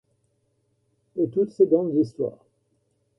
et 1.15 1.29
toutes 1.29 1.51
ces 1.51 1.67
grandes 1.67 1.93
histoires. 1.93 2.47